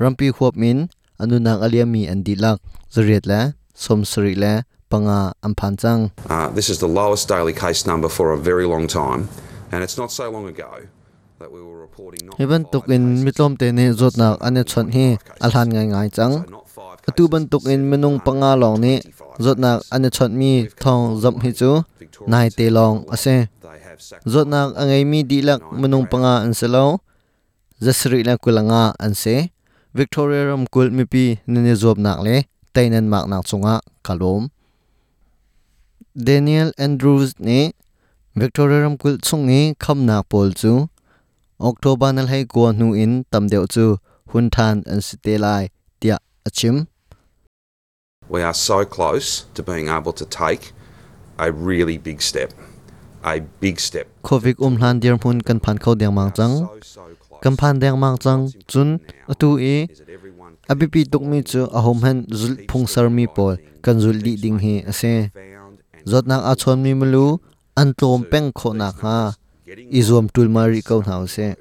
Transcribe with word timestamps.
rampi 0.00 0.28
khop 0.36 0.54
min 0.62 0.78
anu 1.22 1.36
nak 1.46 1.58
aliam 1.64 1.88
mi 1.94 2.02
an 2.12 2.20
di 2.26 2.34
lak 2.44 2.58
zuriat 2.92 3.24
la 3.30 3.40
som 3.72 4.00
sri 4.10 4.34
la 4.42 4.52
panga 4.90 5.32
amphan 5.46 5.74
chang 5.82 6.02
this 6.56 6.68
is 6.68 6.78
the 6.84 6.90
lowest 7.00 7.24
daily 7.32 7.54
case 7.64 7.86
number 7.90 8.08
for 8.16 8.26
a 8.36 8.38
very 8.38 8.66
long 8.68 8.86
time, 8.86 9.22
and 9.72 9.80
it's 9.84 9.96
not 9.96 10.10
so 10.12 10.28
long 10.30 10.46
ago 10.46 10.70
Heban 12.38 12.62
tuk 12.72 12.84
in 12.94 13.04
mitlom 13.24 13.52
te 13.60 13.66
ne 13.78 13.84
zot 14.00 14.14
nak 14.20 14.34
ane 14.46 14.62
chon 14.70 14.86
hi 14.96 15.06
alhan 15.44 15.66
ngai 15.74 15.86
ngai 15.92 16.08
chang 16.16 16.34
atu 17.08 17.22
ban 17.32 17.44
tuk 17.50 17.64
in 17.72 17.80
menung 17.90 18.18
panga 18.26 18.50
long 18.62 18.76
ni 18.84 18.94
zot 19.44 19.58
nak 19.64 19.78
ane 19.94 20.08
chon 20.16 20.30
mi 20.40 20.52
thong 20.82 21.02
zam 21.22 21.34
hi 21.42 21.50
chu 21.60 21.70
nai 22.32 22.46
te 22.56 22.66
long 22.76 22.96
ase 23.14 23.36
zot 24.32 24.46
nak 24.52 24.68
angai 24.80 25.02
mi 25.10 25.18
di 25.30 25.38
lak 25.48 25.60
menung 25.80 26.06
panga 26.10 26.32
an 26.44 26.52
selo 26.60 26.84
zasri 27.84 28.20
la 28.28 28.34
kulanga 28.42 28.82
an 29.04 29.14
se. 29.22 29.36
Victoria 29.96 30.42
ram 30.48 30.66
kul 30.72 30.88
mi 30.96 31.04
pi 31.12 31.24
ne 31.52 31.58
ne 31.66 31.74
zob 31.82 31.96
nak 32.06 32.18
le 32.26 32.36
tainan 32.74 33.06
mak 33.12 33.24
nak 33.30 33.42
chunga 33.48 33.74
kalom 34.06 34.42
daniel 36.26 36.68
andrews 36.84 37.30
ne 37.46 37.60
victoria 38.40 38.78
ram 38.84 38.96
kul 39.02 39.14
chungi 39.26 39.60
kham 39.82 39.98
nak 40.08 40.22
pol 40.30 40.48
chu 40.60 40.72
october 41.60 42.12
nal 42.12 42.26
hai 42.26 42.44
ko 42.44 42.72
nu 42.72 42.92
in 42.94 43.24
tam 43.30 43.48
deu 43.48 43.66
chu 43.74 43.96
hun 44.32 44.50
than 44.56 44.82
an 44.86 45.00
site 45.00 45.34
lai 45.40 45.68
tia 46.00 46.18
achim. 46.46 46.86
We 48.28 48.42
are 48.42 48.54
so 48.54 48.84
close 48.84 49.46
to 49.54 49.62
being 49.62 49.88
able 49.88 50.12
to 50.12 50.26
take 50.26 50.72
a 51.38 51.52
really 51.52 51.98
big 51.98 52.20
step. 52.20 52.50
A 53.24 53.40
big 53.60 53.80
step. 53.80 54.06
covid 54.22 54.56
um 54.60 54.76
hlan 54.76 55.00
dir 55.00 55.16
mun 55.24 55.40
kan 55.40 55.58
phan 55.64 55.76
khau 55.78 55.94
deng 55.94 56.14
mang 56.14 56.32
chang. 56.32 56.54
kan 57.42 57.56
phan 57.56 57.80
deng 57.80 57.98
mang 58.00 58.18
chang 58.24 58.48
chun 58.66 58.98
atu 59.32 59.48
e 59.74 59.86
abipi 60.68 61.00
tuk 61.12 61.22
mi 61.22 61.42
chu 61.42 61.60
ahom 61.78 61.98
han 62.04 62.16
zul 62.40 62.54
phung 62.68 62.86
sar 62.92 63.06
mi 63.16 63.26
pol 63.36 63.54
kan 63.84 63.96
zul 64.02 64.16
di 64.24 64.32
ding 64.42 64.58
hi 64.64 64.74
ase 64.90 65.14
found 65.34 65.76
and 65.92 66.06
zot 66.10 66.24
nak 66.30 66.42
a 66.50 66.52
chon 66.60 66.82
mi 66.84 66.92
mulu 67.00 67.26
an 67.80 67.88
tlom 67.98 68.22
peng 68.30 68.48
kho 68.58 68.68
nak 68.80 68.96
ha 69.04 69.18
izom 69.74 70.30
tul 70.30 70.46
mari 70.46 70.78
kau 70.78 71.02
nau 71.02 71.26
se 71.26 71.58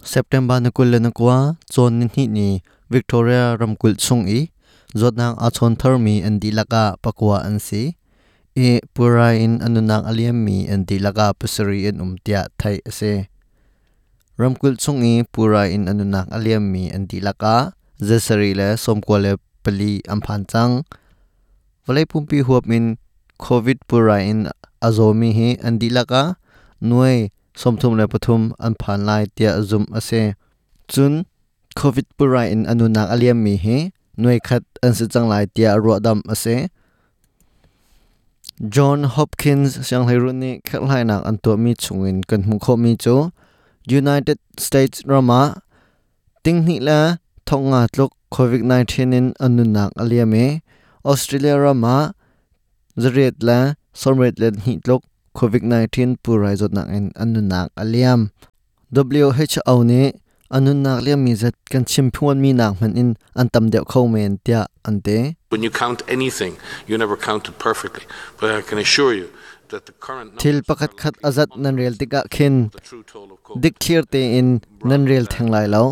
september 0.00 0.56
na 0.64 0.72
kul 0.72 0.96
na 0.96 1.12
kwa 1.12 1.60
chon 1.68 2.00
ni 2.00 2.06
hi 2.14 2.24
ni 2.24 2.48
victoria 2.88 3.52
ramkul 3.60 4.00
chung 4.00 4.24
i 4.24 4.48
zot 4.96 5.20
nak 5.20 5.36
a 5.36 5.52
chon 5.52 5.76
thar 5.76 6.00
mi 6.00 6.24
an 6.24 6.40
di 6.40 6.48
laka 6.48 6.96
pakwa 7.04 7.44
an 7.44 7.60
si 7.60 8.00
e 8.56 8.80
pura 8.96 9.36
in 9.36 9.60
anunak 9.60 10.08
aliam 10.08 10.40
mi 10.40 10.64
an 10.72 10.88
di 10.88 10.96
laka 10.96 11.36
pasari 11.36 11.84
in 11.84 12.00
umtia 12.00 12.48
thai 12.56 12.80
ase 12.88 13.28
ramkul 14.40 14.80
chung 14.80 15.04
i 15.04 15.20
pura 15.28 15.68
in 15.68 15.84
anunak 15.84 16.32
aliam 16.32 16.64
mi 16.72 16.88
an 16.88 17.04
di 17.04 17.20
laka 17.20 17.76
zasari 18.00 18.56
le 18.56 18.68
somkwale 18.80 19.36
pali 19.60 20.00
amphan 20.08 20.48
chang 20.48 20.74
valai 21.84 22.08
pumpi 22.08 22.40
huap 22.40 22.64
min 22.64 22.96
covid 23.36 23.78
pura 23.84 24.16
in 24.24 24.48
azomi 24.86 25.30
hi 25.38 25.48
andilaka 25.66 26.22
nuai 26.88 27.30
somthum 27.60 27.92
le 27.98 28.04
pathum 28.12 28.42
an 28.58 28.74
phan 28.80 29.00
lai 29.08 29.22
tia 29.36 29.62
zum 29.62 29.84
ase 29.98 30.22
chun 30.92 31.26
covid 31.76 32.06
pura 32.16 32.42
in 32.48 32.66
anunak 32.66 33.08
aliam 33.14 33.38
mi 33.44 33.56
hi. 33.56 33.92
Nuai 34.20 34.38
khat 34.42 34.62
an 34.82 34.92
se 34.92 35.06
chang 35.12 35.28
lai 35.32 35.46
tia 35.54 35.80
ro 35.80 35.98
dam 35.98 36.20
ase 36.28 36.68
John 38.74 39.04
Hopkins 39.04 39.80
siang 39.86 40.04
lai 40.04 40.16
ru 40.20 40.32
ni 40.32 40.60
khal 40.66 40.84
lai 40.90 41.02
nak 41.08 41.24
an 41.28 41.38
to 41.42 41.56
mi 41.56 41.72
chungin 41.74 42.20
kan 42.28 42.44
mu 42.48 42.58
kho 42.58 42.76
mi 42.76 42.96
chu. 42.96 43.32
United 43.88 44.38
States 44.58 45.00
Rama. 45.06 45.62
Ting 46.44 46.64
ni 46.66 46.76
la 46.80 47.16
thonga 47.48 47.88
tlok 47.92 48.12
covid 48.34 48.60
19 48.60 49.16
in 49.18 49.26
anunak 49.40 49.90
aliame 49.96 50.60
Australia 51.04 51.56
Rama. 51.56 52.12
Zret 52.98 53.40
la 53.40 53.79
somret 53.92 54.38
le 54.38 54.50
ni 54.50 54.80
tlok 54.80 55.02
covid 55.34 55.62
19 55.62 56.16
purai 56.22 56.56
zot 56.56 56.72
nak 56.72 56.88
in 56.88 57.12
anunak 57.14 57.68
aliam. 57.76 58.30
WHO 58.90 59.82
ni 59.84 60.12
anunak 60.50 60.98
liam 61.06 61.20
mi 61.22 61.34
zat 61.34 61.54
kan 61.70 61.84
chim 61.84 62.10
phuan 62.10 62.40
mi 62.42 62.52
nak 62.52 62.80
man 62.80 62.96
in 62.96 63.14
an 63.34 63.48
tam 63.48 63.70
deuh 63.70 63.84
kho 63.86 64.10
men 64.10 64.38
tia 64.44 64.66
ante 64.84 65.36
When 65.50 65.62
you 65.62 65.70
count 65.70 66.02
anything, 66.08 66.58
you 66.86 66.98
never 66.98 67.16
count 67.16 67.48
it 67.48 67.58
perfectly. 67.58 68.04
But 68.38 68.50
I 68.50 68.60
can 68.62 68.78
assure 68.78 69.14
you 69.14 69.30
thil 70.42 70.58
pakhat 70.66 70.92
khat 71.00 71.14
azat 71.28 71.54
nan 71.62 71.78
rel 71.78 71.94
tika 72.00 72.20
khin 72.34 72.54
dik 73.62 73.78
clear 73.78 74.02
te 74.02 74.22
in 74.38 74.48
nan 74.82 75.06
rel 75.10 75.26
thang 75.32 75.48
lai 75.54 75.66
lo 75.74 75.84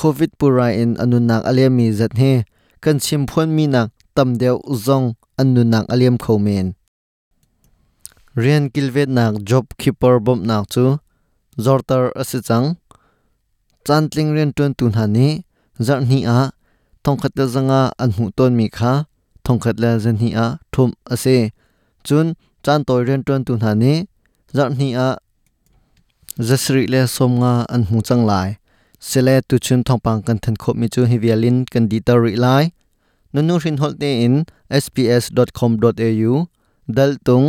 covid 0.00 0.30
pura 0.38 0.68
in 0.82 0.90
anunak 1.02 1.42
aliam 1.50 1.72
mi 1.78 1.86
zat 1.92 2.18
he. 2.18 2.34
Kan 2.82 2.98
chim 3.04 3.22
phuan 3.30 3.48
mi 3.56 3.64
nak 3.74 3.88
tam 4.16 4.28
deuh 4.40 4.58
zong 4.86 5.06
anunak 5.40 5.86
aliam 5.92 6.16
kho 6.24 6.34
men 6.46 6.66
rian 8.34 8.64
kilvet 8.74 9.08
nak 9.08 9.34
job 9.48 9.64
keeper 9.78 10.18
bom 10.18 10.42
nak 10.48 10.64
chu 10.72 10.98
zortar 11.64 12.04
ase 12.20 12.38
chang 12.48 12.66
chantling 13.86 14.34
rian 14.34 14.50
tun 14.56 14.74
tun 14.78 14.92
hani 14.98 15.28
zar 15.86 16.00
ni 16.10 16.18
a 16.38 16.50
thongkhat 17.04 17.32
la 17.38 17.44
zanga 17.54 17.82
an 18.02 18.10
hu 18.16 18.24
ton 18.36 18.52
mi 18.58 18.66
kha 18.76 18.92
thongkhat 19.44 19.76
la 19.82 19.90
zan 20.04 20.16
hi 20.22 20.28
a 20.44 20.46
thum 20.72 20.90
ase 21.14 21.36
chun 22.06 22.26
chan 22.64 22.80
toy 22.86 23.00
rian 23.06 23.22
tun 23.26 23.40
tun 23.46 23.58
hani 23.66 23.94
zar 24.56 24.70
ni 24.78 24.88
a 25.06 25.08
zasri 26.48 26.84
le 26.92 27.00
somnga 27.16 27.52
an 27.74 27.82
hu 27.88 27.96
chang 28.08 28.24
lai 28.30 28.48
sele 29.08 29.34
tu 29.48 29.54
chun 29.66 29.80
thongpang 29.86 30.20
kan 30.26 30.38
than 30.42 30.56
khop 30.62 30.74
mi 30.80 30.86
chu 30.94 31.00
hi 31.10 31.16
vialin 31.24 31.56
kan 31.72 31.84
di 31.90 31.98
tar 32.06 32.18
ri 32.24 32.34
lai 32.44 32.64
nunu 33.32 33.54
rin 33.64 33.76
holte 33.82 34.10
in 34.26 34.34
sps.com.au 34.82 36.32
dal 36.96 37.12
tung 37.26 37.46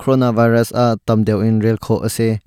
coronavirus, 0.00 0.68
a 0.74 0.96
tamdeu 1.06 1.40
in 1.46 1.60
rel 1.64 1.78
kho 1.78 2.04
ase 2.06 2.38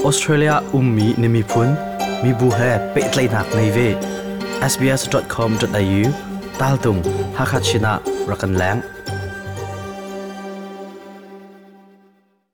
Australia 0.04 0.62
ummi 0.72 1.14
nimi 1.22 1.42
phun 1.42 1.68
mi 2.22 2.32
bu 2.40 2.48
he 2.60 2.72
pe 2.94 3.00
tlai 3.12 3.26
nak 3.34 3.48
nei 3.58 3.70
ve 3.76 3.88
sbs.com.au 4.72 6.02
tal 6.60 6.74
tum 6.84 6.96
hakachina 7.38 7.92
rakan 8.30 8.52
lang 8.62 8.78